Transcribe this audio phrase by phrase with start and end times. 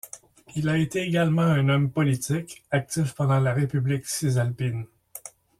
[0.55, 4.87] Il a été également un homme politique, actif pendant la République cisalpine.